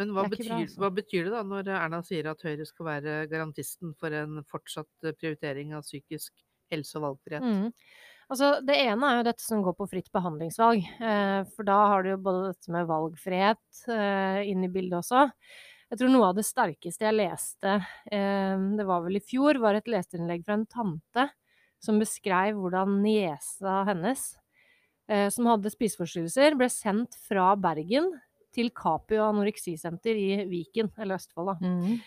Men 0.00 0.12
hva 0.16 0.26
Det 0.28 0.36
er 0.36 0.36
bra, 0.36 0.36
betyr, 0.36 0.52
altså. 0.58 0.82
hva 0.82 0.92
betyr 0.96 1.26
det 1.26 1.32
da 1.32 1.40
når 1.46 1.72
Erna 1.78 2.02
sier 2.04 2.28
at 2.30 2.44
Høyre 2.44 2.68
skal 2.68 2.88
være 2.88 3.16
garantisten 3.32 3.96
for 4.00 4.16
en 4.16 4.44
fortsatt 4.48 5.08
eh, 5.08 5.16
prioritering 5.16 5.74
av 5.76 5.84
psykisk 5.84 6.32
helse 6.72 6.96
og 7.00 7.06
valgfrihet? 7.08 7.44
Mm. 7.44 7.72
Altså, 8.30 8.52
det 8.62 8.76
ene 8.78 9.08
er 9.08 9.18
jo 9.18 9.26
dette 9.26 9.42
som 9.42 9.62
går 9.64 9.74
på 9.74 9.88
fritt 9.90 10.10
behandlingsvalg. 10.14 10.84
Eh, 11.02 11.40
for 11.56 11.66
da 11.66 11.78
har 11.90 12.04
du 12.04 12.12
jo 12.12 12.20
både 12.22 12.52
dette 12.52 12.70
med 12.70 12.86
valgfrihet 12.86 13.82
eh, 13.90 14.44
inn 14.52 14.62
i 14.66 14.70
bildet 14.70 15.00
også. 15.00 15.24
Jeg 15.90 15.98
tror 15.98 16.12
noe 16.12 16.28
av 16.30 16.36
det 16.38 16.46
sterkeste 16.46 17.08
jeg 17.08 17.16
leste, 17.18 17.72
eh, 18.14 18.54
det 18.78 18.86
var 18.86 19.02
vel 19.02 19.18
i 19.18 19.24
fjor, 19.26 19.58
var 19.58 19.74
et 19.74 19.90
leserinnlegg 19.90 20.44
fra 20.46 20.60
en 20.60 20.68
tante 20.70 21.26
som 21.82 21.98
beskrev 21.98 22.60
hvordan 22.60 23.00
niesa 23.02 23.80
hennes, 23.88 24.22
eh, 25.10 25.26
som 25.34 25.48
hadde 25.50 25.72
spiseforstyrrelser, 25.74 26.54
ble 26.60 26.68
sendt 26.70 27.18
fra 27.26 27.50
Bergen 27.58 28.12
til 28.54 28.70
Capio 28.70 29.24
anoreksisenter 29.26 30.18
i 30.18 30.44
Viken, 30.50 30.92
eller 30.98 31.18
Østfold, 31.18 31.50
da. 31.50 31.56
Mm. 31.66 31.98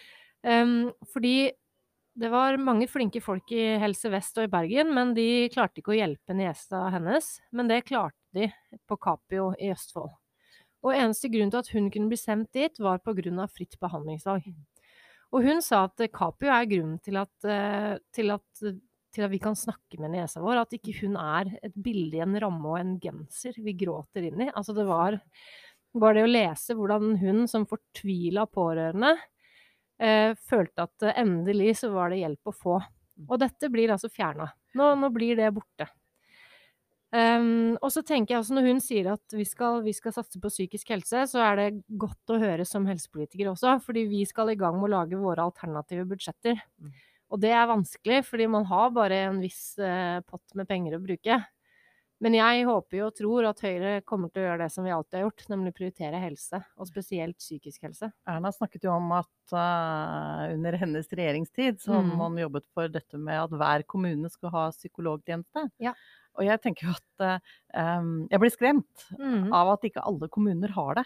Um, 0.44 0.72
fordi 1.14 1.52
det 2.14 2.30
var 2.30 2.58
mange 2.62 2.86
flinke 2.88 3.22
folk 3.24 3.52
i 3.56 3.62
Helse 3.82 4.10
Vest 4.14 4.38
og 4.38 4.46
i 4.46 4.52
Bergen, 4.52 4.92
men 4.94 5.16
de 5.18 5.50
klarte 5.54 5.82
ikke 5.82 5.96
å 5.96 5.98
hjelpe 5.98 6.36
niesa 6.38 6.86
hennes. 6.94 7.30
Men 7.52 7.72
det 7.72 7.86
klarte 7.88 8.20
de 8.38 8.52
på 8.90 8.98
Capio 9.02 9.50
i 9.58 9.72
Østfold. 9.74 10.12
Og 10.84 10.94
eneste 10.94 11.32
grunn 11.32 11.50
til 11.50 11.62
at 11.64 11.72
hun 11.74 11.90
kunne 11.90 12.12
bli 12.12 12.20
sendt 12.20 12.54
dit, 12.54 12.80
var 12.84 13.02
pga. 13.02 13.48
fritt 13.48 13.80
behandlingsvalg. 13.82 14.46
Og 15.34 15.46
hun 15.48 15.64
sa 15.66 15.88
at 15.88 16.06
Capio 16.14 16.52
er 16.54 16.70
grunnen 16.70 17.00
til 17.02 17.18
at, 17.18 17.34
eh, 17.50 17.98
til 18.14 18.30
at, 18.36 18.46
til 19.14 19.26
at 19.26 19.32
vi 19.32 19.40
kan 19.42 19.56
snakke 19.58 19.98
med 19.98 20.14
niesa 20.14 20.44
vår. 20.44 20.68
At 20.68 20.78
ikke 20.78 20.94
hun 21.02 21.18
er 21.18 21.58
et 21.64 21.74
bilde 21.74 22.20
i 22.20 22.22
en 22.22 22.38
ramme 22.38 22.76
og 22.76 22.78
en 22.78 23.00
genser 23.02 23.58
vi 23.58 23.74
gråter 23.74 24.30
inn 24.30 24.46
i. 24.46 24.52
Altså 24.54 24.76
det 24.78 24.86
var 24.86 25.18
bare 25.94 26.20
det 26.20 26.28
å 26.28 26.34
lese 26.34 26.76
hvordan 26.78 27.18
hun 27.22 27.48
som 27.50 27.66
fortvila 27.70 28.46
pårørende 28.50 29.16
følte 30.50 30.88
at 30.88 31.06
eh, 31.06 31.20
endelig 31.22 31.78
så 31.82 31.92
var 31.94 32.14
det 32.14 32.22
hjelp 32.24 32.50
å 32.50 32.56
få. 32.56 32.78
Og 33.28 33.36
dette 33.42 33.70
blir 33.72 33.94
altså 33.94 34.10
fjerna. 34.12 34.50
Nå, 34.78 34.94
nå 35.00 35.10
blir 35.14 35.38
det 35.38 35.52
borte. 35.54 35.88
Um, 37.14 37.76
og 37.78 37.92
så 37.94 38.02
tenker 38.02 38.34
jeg 38.34 38.40
altså 38.40 38.56
når 38.58 38.68
hun 38.72 38.80
sier 38.82 39.12
at 39.12 39.36
vi 39.38 39.44
skal, 39.46 39.84
vi 39.86 39.92
skal 39.94 40.16
satse 40.16 40.40
på 40.42 40.50
psykisk 40.50 40.96
helse, 40.96 41.28
så 41.30 41.44
er 41.46 41.60
det 41.60 41.68
godt 42.02 42.34
å 42.34 42.40
høre 42.42 42.66
som 42.66 42.88
helsepolitiker 42.90 43.52
også, 43.52 43.76
fordi 43.86 44.08
vi 44.10 44.24
skal 44.26 44.50
i 44.50 44.58
gang 44.58 44.80
med 44.80 44.88
å 44.88 44.94
lage 44.96 45.20
våre 45.22 45.46
alternative 45.46 46.08
budsjetter. 46.10 46.58
Mm. 46.82 46.96
Og 47.34 47.44
det 47.44 47.52
er 47.54 47.70
vanskelig, 47.70 48.24
fordi 48.26 48.48
man 48.50 48.66
har 48.70 48.90
bare 48.98 49.22
en 49.28 49.38
viss 49.44 49.76
uh, 49.78 50.26
pott 50.26 50.58
med 50.58 50.70
penger 50.70 50.98
å 50.98 51.04
bruke. 51.06 51.38
Men 52.24 52.38
jeg 52.38 52.64
håper 52.70 52.98
jo 52.98 53.08
og 53.10 53.16
tror 53.18 53.48
at 53.50 53.60
Høyre 53.66 53.94
kommer 54.08 54.32
til 54.32 54.44
å 54.44 54.46
gjøre 54.48 54.64
det 54.64 54.70
som 54.72 54.86
vi 54.88 54.94
alltid 54.96 55.18
har 55.20 55.26
gjort, 55.26 55.44
nemlig 55.52 55.74
prioritere 55.76 56.22
helse, 56.24 56.62
og 56.80 56.88
spesielt 56.88 57.36
psykisk 57.42 57.84
helse. 57.90 58.08
Erna 58.32 58.52
snakket 58.56 58.88
jo 58.88 58.94
om 58.96 59.12
at 59.18 59.56
uh, 59.56 60.46
under 60.54 60.78
hennes 60.80 61.12
regjeringstid 61.12 61.82
så 61.84 61.98
har 61.98 62.04
Mm. 62.08 62.18
man 62.22 62.40
jobbet 62.40 62.66
for 62.74 62.88
dette 62.88 63.20
med 63.20 63.42
at 63.42 63.52
hver 63.52 63.84
kommune 63.84 64.32
skulle 64.32 64.56
ha 64.56 64.70
psykologtjeneste. 64.72 65.68
Ja. 65.84 65.92
Og 66.40 66.48
jeg 66.48 66.62
tenker 66.64 66.88
jo 66.88 66.94
at 66.96 67.26
uh, 67.28 68.28
jeg 68.32 68.40
blir 68.40 68.56
skremt 68.56 69.10
Mm. 69.20 69.52
av 69.52 69.74
at 69.76 69.84
ikke 69.84 70.06
alle 70.08 70.30
kommuner 70.32 70.72
har 70.80 70.96
det. 71.02 71.06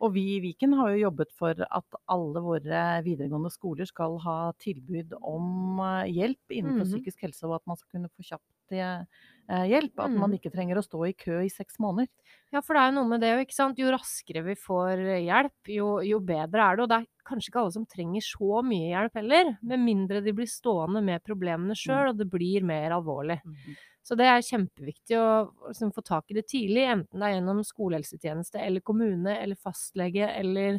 Og 0.00 0.12
vi 0.14 0.24
i 0.36 0.40
Viken 0.40 0.72
har 0.78 0.92
jo 0.94 1.08
jobbet 1.08 1.32
for 1.36 1.58
at 1.58 2.00
alle 2.08 2.40
våre 2.40 2.82
videregående 3.04 3.50
skoler 3.50 3.88
skal 3.88 4.18
ha 4.22 4.52
tilbud 4.62 5.14
om 5.18 5.80
eh, 5.82 6.12
hjelp 6.12 6.54
innenfor 6.54 6.84
mm. 6.86 6.92
psykisk 6.92 7.24
helse, 7.26 7.42
og 7.48 7.56
at 7.56 7.66
man 7.66 7.76
skal 7.80 7.98
kunne 7.98 8.12
få 8.14 8.22
kjapt 8.22 8.46
det... 8.70 9.08
hjelp. 9.48 9.94
At 9.98 10.10
man 10.12 10.30
Mm. 10.30 10.38
ikke 10.38 10.52
trenger 10.52 10.76
å 10.78 10.84
stå 10.84 11.08
i 11.08 11.12
kø 11.16 11.40
i 11.44 11.48
seks 11.48 11.78
måneder. 11.80 12.08
Ja, 12.52 12.60
for 12.60 12.74
det 12.74 12.80
er 12.82 12.90
jo 12.92 12.96
noe 13.00 13.08
med 13.08 13.20
det, 13.20 13.32
ikke 13.46 13.54
sant. 13.54 13.78
Jo 13.78 13.90
raskere 13.92 14.44
vi 14.44 14.54
får 14.54 14.98
eh, 14.98 15.24
hjelp, 15.26 15.68
jo, 15.68 16.00
jo 16.04 16.20
bedre 16.20 16.60
er 16.64 16.76
det. 16.76 16.82
Og 16.82 16.88
det 16.88 16.98
er 17.00 17.06
kanskje 17.28 17.48
ikke 17.50 17.60
alle 17.60 17.72
som 17.72 17.86
trenger 17.86 18.20
så 18.24 18.62
mye 18.64 18.88
hjelp 18.94 19.14
heller. 19.20 19.58
Med 19.62 19.80
mindre 19.80 20.22
de 20.24 20.32
blir 20.32 20.46
stående 20.48 21.02
med 21.04 21.22
problemene 21.24 21.76
sjøl, 21.76 22.10
og 22.12 22.16
det 22.18 22.28
blir 22.30 22.62
mer 22.64 22.90
alvorlig. 22.96 23.40
Mm. 23.44 23.76
Så 24.08 24.16
det 24.16 24.24
er 24.24 24.40
kjempeviktig 24.40 25.18
å 25.20 25.50
liksom, 25.68 25.90
få 25.92 26.00
tak 26.02 26.30
i 26.30 26.34
det 26.38 26.46
tidlig, 26.48 26.86
enten 26.88 27.20
det 27.20 27.26
er 27.28 27.34
gjennom 27.36 27.58
skolehelsetjeneste 27.62 28.56
eller 28.64 28.80
kommune 28.80 29.34
eller 29.36 29.54
fastlege 29.60 30.24
eller 30.32 30.78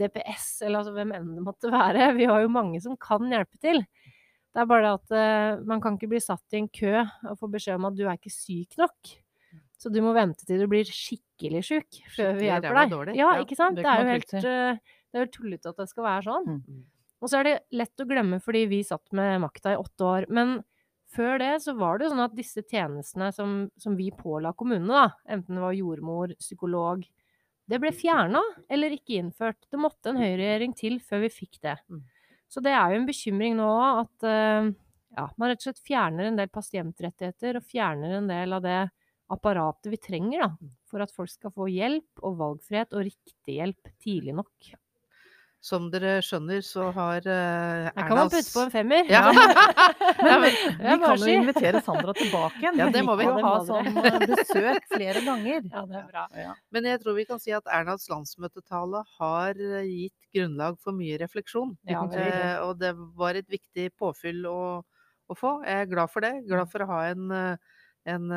DPS 0.00 0.62
eller 0.66 0.80
altså 0.80 0.94
hvem 0.96 1.12
enn 1.14 1.28
det 1.36 1.44
måtte 1.46 1.70
være. 1.70 2.08
Vi 2.18 2.26
har 2.26 2.42
jo 2.42 2.50
mange 2.50 2.80
som 2.82 2.96
kan 2.98 3.22
hjelpe 3.30 3.60
til. 3.62 3.84
Det 4.54 4.62
er 4.62 4.70
bare 4.70 4.86
det 4.86 4.94
at 4.94 5.12
uh, 5.18 5.62
man 5.66 5.80
kan 5.82 5.96
ikke 5.98 6.12
bli 6.12 6.22
satt 6.22 6.54
i 6.54 6.60
en 6.60 6.70
kø 6.70 6.92
og 7.02 7.38
få 7.40 7.50
beskjed 7.50 7.80
om 7.80 7.88
at 7.88 7.96
du 7.98 8.04
er 8.06 8.14
ikke 8.14 8.30
syk 8.30 8.76
nok. 8.78 9.14
Så 9.80 9.90
du 9.92 9.98
må 10.04 10.14
vente 10.14 10.46
til 10.46 10.62
du 10.62 10.68
blir 10.70 10.86
skikkelig 10.86 11.62
sjuk 11.66 11.98
før 12.14 12.38
vi 12.38 12.46
hjelper 12.46 12.78
deg. 12.78 13.16
Ja, 13.18 13.34
ikke 13.42 13.58
sant? 13.58 13.76
Det 13.76 13.84
Det, 13.84 13.90
er 13.90 14.04
jo 14.04 14.12
helt, 14.12 14.36
uh, 14.38 14.52
eh, 14.52 15.00
det 15.10 15.18
er 15.18 15.26
jo 15.26 15.32
tullete 15.34 15.72
at 15.74 15.82
det 15.82 15.88
skal 15.90 16.06
være 16.06 16.26
sånn. 16.28 16.60
Mm. 16.62 16.84
Og 17.24 17.32
så 17.32 17.40
er 17.40 17.48
det 17.48 17.56
lett 17.74 18.04
å 18.04 18.06
glemme 18.06 18.38
fordi 18.44 18.62
vi 18.70 18.80
satt 18.86 19.10
med 19.16 19.42
makta 19.42 19.74
i 19.74 19.80
åtte 19.80 20.06
år. 20.06 20.28
Men 20.30 20.60
før 21.14 21.38
det 21.42 21.50
så 21.66 21.74
var 21.78 21.98
det 21.98 22.06
jo 22.06 22.14
sånn 22.14 22.24
at 22.28 22.38
disse 22.38 22.62
tjenestene 22.62 23.32
som, 23.34 23.58
som 23.80 23.98
vi 23.98 24.10
påla 24.14 24.54
kommunene, 24.54 25.02
da, 25.02 25.34
enten 25.36 25.58
det 25.58 25.66
var 25.66 25.76
jordmor, 25.76 26.34
psykolog, 26.38 27.02
det 27.70 27.80
ble 27.80 27.90
fjerna 27.96 28.42
eller 28.70 28.94
ikke 28.94 29.18
innført. 29.18 29.66
Det 29.72 29.80
måtte 29.80 30.12
en 30.12 30.20
høyreregjering 30.20 30.74
til 30.78 31.00
før 31.02 31.24
vi 31.24 31.32
fikk 31.32 31.62
det. 31.64 31.78
Mm. 31.90 32.04
Så 32.50 32.62
det 32.64 32.74
er 32.74 32.92
jo 32.92 33.00
en 33.00 33.08
bekymring 33.08 33.56
nå 33.58 33.70
at 34.02 34.26
eh, 34.28 34.70
ja, 35.16 35.26
man 35.38 35.50
rett 35.50 35.62
og 35.62 35.68
slett 35.68 35.82
fjerner 35.86 36.28
en 36.28 36.38
del 36.38 36.50
pasientrettigheter 36.52 37.58
og 37.58 37.66
fjerner 37.70 38.18
en 38.18 38.30
del 38.30 38.56
av 38.56 38.64
det 38.64 38.78
apparatet 39.34 39.90
vi 39.92 40.00
trenger 40.02 40.44
da, 40.44 40.50
for 40.90 41.04
at 41.04 41.14
folk 41.14 41.32
skal 41.32 41.54
få 41.54 41.68
hjelp 41.72 42.24
og 42.26 42.40
valgfrihet 42.40 42.94
og 42.94 43.06
riktig 43.08 43.58
hjelp 43.58 43.92
tidlig 44.04 44.36
nok. 44.36 44.74
Som 45.64 45.86
dere 45.88 46.18
skjønner, 46.20 46.60
så 46.60 46.90
har 46.92 47.24
uh, 47.24 47.86
Her 47.88 47.94
kan 47.96 48.18
man 48.18 48.28
putte 48.28 48.50
på 48.52 48.64
en 48.66 48.72
femmer. 48.72 49.06
Ja. 49.08 49.30
Men 50.20 50.42
Det 50.44 50.50
vi 50.90 50.96
kan 51.00 51.22
jo 51.22 51.30
invitere 51.32 51.80
Sandra 51.86 52.12
tilbake 52.18 52.60
igjen. 52.60 52.76
Ja, 52.82 52.88
det 52.92 53.00
må 53.06 53.14
vi. 53.16 53.24
ha 53.24 53.52
sånn 53.64 53.88
besøk 54.28 54.84
flere 54.92 55.22
ganger. 55.24 55.64
Ja, 55.70 55.86
det 55.88 55.96
er 56.02 56.10
bra. 56.10 56.26
Ja. 56.36 56.52
Men 56.74 56.90
jeg 56.90 57.00
tror 57.00 57.16
vi 57.16 57.24
kan 57.30 57.40
si 57.40 57.54
at 57.56 57.70
Ernas 57.72 58.04
landsmøtetale 58.12 59.00
har 59.16 59.56
eh, 59.56 59.88
gitt 59.88 60.28
grunnlag 60.36 60.76
for 60.84 60.96
mye 60.98 61.16
refleksjon. 61.24 61.72
Ja, 61.88 62.04
det 62.12 62.20
det. 62.20 62.28
Uh, 62.44 62.68
og 62.68 62.76
det 62.84 62.92
var 63.16 63.40
et 63.40 63.48
viktig 63.56 63.88
påfyll 63.96 64.44
å, 64.50 64.60
å 64.84 65.38
få. 65.38 65.56
Jeg 65.64 65.86
er 65.86 65.92
glad 65.96 66.12
for 66.12 66.28
det. 66.28 66.34
Glad 66.50 66.68
for 66.74 66.84
å 66.84 66.90
ha 66.92 67.02
en, 67.14 67.32
uh, 67.32 67.80
en 68.04 68.28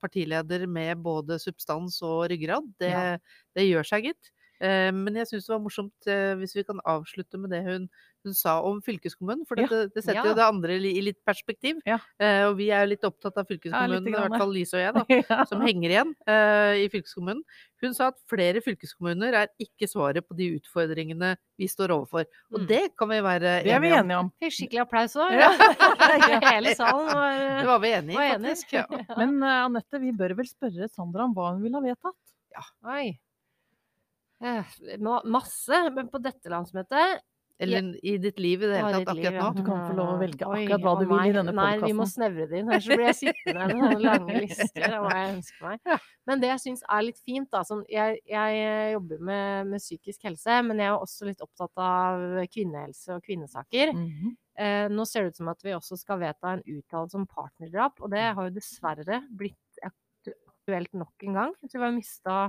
partileder 0.00 0.64
med 0.64 1.04
både 1.04 1.36
substans 1.44 2.00
og 2.08 2.30
ryggrad. 2.32 2.72
Det, 2.80 2.94
Ja. 2.96 3.16
det 3.52 3.68
gjør 3.68 3.92
seg, 3.92 4.14
gitt. 4.14 4.36
Eh, 4.60 4.90
Men 4.92 5.14
jeg 5.16 5.26
syns 5.30 5.46
det 5.46 5.54
var 5.54 5.60
morsomt 5.64 6.06
eh, 6.06 6.34
hvis 6.36 6.54
vi 6.54 6.64
kan 6.68 6.80
avslutte 6.84 7.38
med 7.40 7.50
det 7.50 7.62
hun, 7.64 7.88
hun 8.24 8.34
sa 8.36 8.58
om 8.60 8.82
fylkeskommunen. 8.84 9.46
For 9.48 9.56
Ja. 9.56 9.66
dette, 9.66 9.94
det 9.94 10.04
setter 10.04 10.20
Ja. 10.20 10.24
jo 10.28 10.34
det 10.36 10.44
andre 10.44 10.74
i 10.76 11.00
litt 11.00 11.16
perspektiv. 11.24 11.80
Ja. 11.86 11.98
Eh, 12.20 12.44
Og 12.44 12.56
vi 12.58 12.68
er 12.70 12.84
jo 12.84 12.90
litt 12.90 13.04
opptatt 13.08 13.36
av 13.40 13.46
fylkeskommunen, 13.48 14.06
i 14.06 14.12
hvert 14.12 14.36
fall 14.38 14.52
Lise 14.52 14.74
og 14.76 14.82
jeg, 14.84 14.92
da 14.94 15.04
Ja. 15.40 15.44
som 15.48 15.60
henger 15.64 15.88
igjen 15.90 16.14
uh, 16.28 16.74
i 16.76 16.88
fylkeskommunen. 16.92 17.42
Hun 17.80 17.94
sa 17.96 18.08
at 18.08 18.18
flere 18.28 18.60
fylkeskommuner 18.60 19.32
er 19.32 19.48
ikke 19.58 19.88
svaret 19.88 20.26
på 20.28 20.36
de 20.36 20.50
utfordringene 20.60 21.36
vi 21.58 21.66
står 21.66 21.88
overfor. 21.96 22.26
Og 22.52 22.60
Mm. 22.60 22.66
det 22.68 22.96
kan 22.98 23.08
vi 23.08 23.20
være 23.24 23.64
Det 23.64 23.72
er 23.72 23.80
vi 23.80 23.88
enige 23.96 24.18
om. 24.18 24.30
Fikk 24.42 24.52
skikkelig 24.52 24.82
applaus 24.84 25.16
òg. 25.16 25.32
Ja. 25.32 25.48
Hele 26.52 26.74
salen 26.76 27.06
var, 27.08 27.32
Det 27.64 27.66
var 27.66 27.78
vi 27.80 27.88
enige 27.96 28.20
i, 28.20 28.28
enig. 28.36 28.52
faktisk. 28.52 28.72
Ja. 28.76 28.84
Men 29.16 29.42
uh, 29.42 29.64
Anette, 29.64 30.00
vi 30.00 30.12
bør 30.12 30.36
vel 30.36 30.46
spørre 30.46 30.88
Sandra 30.92 31.24
om 31.24 31.32
hva 31.34 31.54
hun 31.54 31.62
vil 31.64 31.72
ha 31.72 31.80
vedtatt? 31.80 32.20
Ja. 32.52 32.62
Oi. 32.84 33.18
Eh, 34.40 34.64
ma- 34.98 35.22
Masse. 35.24 35.82
Men 35.94 36.08
på 36.08 36.20
dette 36.22 36.48
landsmøtet 36.48 37.20
Eller 37.60 37.90
i 38.02 38.14
ditt 38.16 38.38
liv 38.40 38.62
i 38.64 38.68
det 38.70 38.76
hele 38.80 39.00
tatt 39.04 39.10
akkurat 39.12 39.34
nå. 39.36 39.48
Du 39.58 39.64
kan 39.66 39.80
få 39.90 39.96
lov 39.98 40.12
å 40.14 40.18
velge 40.22 40.46
akkurat 40.48 40.80
hva 40.80 40.92
du 40.96 41.04
vil 41.10 41.18
i 41.18 41.32
denne 41.34 41.50
denne 41.52 41.52
Nei, 41.60 41.74
vi 41.82 41.92
må 41.98 42.06
snevre 42.08 42.46
det 42.48 42.58
inn, 42.62 42.70
ellers 42.72 42.86
så 42.86 42.96
blir 42.96 43.08
jeg 43.10 43.18
sittende 43.18 43.66
med 43.66 43.76
noen 43.82 44.00
lange 44.06 44.38
lister 44.46 44.86
av 44.96 45.04
hva 45.04 45.10
jeg 45.18 45.34
ønsker 45.34 45.66
meg. 45.66 45.98
Men 46.30 46.40
det 46.40 46.48
jeg 46.54 46.62
syns 46.64 46.82
er 46.88 47.02
litt 47.04 47.20
fint, 47.20 47.50
da 47.52 47.60
sånn, 47.68 47.82
jeg, 47.92 48.16
jeg 48.32 48.62
jobber 48.94 49.18
med, 49.28 49.66
med 49.74 49.84
psykisk 49.84 50.24
helse, 50.30 50.56
men 50.70 50.80
jeg 50.80 50.88
er 50.88 51.04
også 51.04 51.28
litt 51.28 51.44
opptatt 51.44 51.84
av 51.84 52.24
kvinnehelse 52.48 53.18
og 53.18 53.28
kvinnesaker. 53.28 53.92
Mhm. 53.92 54.32
Eh, 54.60 54.88
nå 54.92 55.04
ser 55.08 55.24
det 55.24 55.34
ut 55.34 55.36
som 55.40 55.48
at 55.52 55.60
vi 55.64 55.76
også 55.76 55.96
skal 56.00 56.18
vedta 56.20 56.56
en 56.56 56.64
uttalelse 56.64 57.16
om 57.20 57.26
partnerdrap, 57.28 58.00
og 58.00 58.10
det 58.12 58.24
har 58.36 58.48
jo 58.48 58.56
dessverre 58.56 59.20
blitt 59.36 59.84
aktuelt 59.84 60.92
nok 60.96 61.28
en 61.28 61.38
gang. 61.42 61.54
Jeg 61.60 61.70
tror 61.74 61.80
vi 61.84 61.88
har 61.90 61.96
mista 62.00 62.40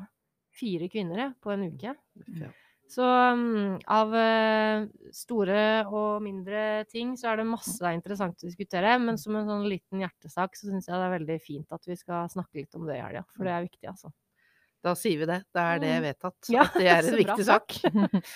fire 0.57 0.87
kvinner 0.91 1.33
på 1.41 1.51
en 1.53 1.67
uke. 1.71 1.93
Ja. 2.39 2.49
Så 2.91 3.05
um, 3.07 3.77
av 3.87 4.11
uh, 4.11 4.87
store 5.15 5.85
og 5.87 6.17
mindre 6.25 6.83
ting 6.91 7.13
så 7.15 7.29
er 7.31 7.39
det 7.39 7.45
masse 7.47 7.77
det 7.79 7.87
er 7.87 7.95
interessant 7.95 8.35
å 8.43 8.49
diskutere. 8.49 8.97
Men 8.99 9.15
som 9.21 9.37
en 9.39 9.47
sånn 9.47 9.63
liten 9.71 10.01
hjertesak 10.03 10.57
så 10.59 10.67
syns 10.67 10.89
jeg 10.89 10.97
det 10.99 11.05
er 11.07 11.13
veldig 11.15 11.37
fint 11.45 11.71
at 11.71 11.87
vi 11.87 11.95
skal 11.95 12.27
snakke 12.33 12.59
litt 12.59 12.75
om 12.75 12.83
det 12.89 12.97
i 12.99 13.03
helga. 13.05 13.23
For 13.31 13.47
det 13.47 13.53
er 13.55 13.63
viktig, 13.69 13.87
altså. 13.93 14.11
Da 14.83 14.95
sier 14.97 15.21
vi 15.21 15.29
det. 15.29 15.39
Da 15.55 15.69
er 15.75 15.79
det 15.85 15.93
Mm. 16.01 16.03
vedtatt. 16.09 16.49
Ja, 16.51 16.63
At 16.67 16.73
det 16.81 16.89
er 16.89 16.99
en 17.07 17.15
bra. 17.15 17.21
viktig 17.21 17.45
sak. 17.47 17.79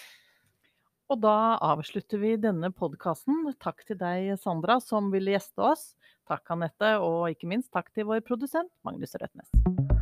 Og 1.12 1.20
da 1.22 1.36
avslutter 1.62 2.18
vi 2.18 2.32
denne 2.42 2.72
podkasten. 2.74 3.44
Takk 3.62 3.84
til 3.86 4.00
deg, 4.00 4.32
Sandra, 4.42 4.80
som 4.82 5.12
ville 5.14 5.36
gjeste 5.36 5.62
oss. 5.62 5.92
Takk, 6.26 6.48
Anette, 6.56 6.96
og 6.98 7.28
ikke 7.30 7.46
minst 7.52 7.70
takk 7.76 7.92
til 7.94 8.08
vår 8.10 8.24
produsent, 8.26 8.72
Magnus 8.88 9.14
Røtnes. 9.22 9.95